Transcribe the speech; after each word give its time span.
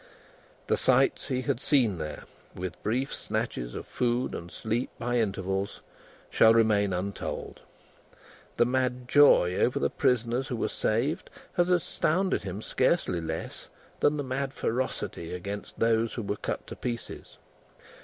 The 0.65 0.77
sights 0.77 1.27
he 1.27 1.43
had 1.43 1.59
seen 1.59 1.99
there, 1.99 2.23
with 2.55 2.81
brief 2.81 3.13
snatches 3.13 3.75
of 3.75 3.85
food 3.85 4.33
and 4.33 4.49
sleep 4.51 4.89
by 4.97 5.17
intervals, 5.17 5.81
shall 6.31 6.55
remain 6.55 6.91
untold. 6.91 7.59
The 8.57 8.65
mad 8.65 9.07
joy 9.07 9.55
over 9.57 9.77
the 9.77 9.91
prisoners 9.91 10.47
who 10.47 10.55
were 10.55 10.67
saved, 10.69 11.29
had 11.53 11.69
astounded 11.69 12.41
him 12.41 12.63
scarcely 12.63 13.21
less 13.21 13.69
than 13.99 14.17
the 14.17 14.23
mad 14.23 14.53
ferocity 14.53 15.35
against 15.35 15.77
those 15.77 16.13
who 16.15 16.23
were 16.23 16.37
cut 16.37 16.65
to 16.65 16.75
pieces. 16.75 17.37